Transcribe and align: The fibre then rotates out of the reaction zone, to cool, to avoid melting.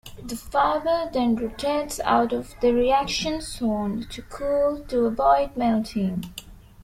The 0.19 0.35
fibre 0.35 1.11
then 1.13 1.35
rotates 1.35 1.99
out 1.99 2.33
of 2.33 2.55
the 2.59 2.73
reaction 2.73 3.39
zone, 3.39 4.07
to 4.09 4.23
cool, 4.23 4.83
to 4.87 5.05
avoid 5.05 5.55
melting. 5.55 6.33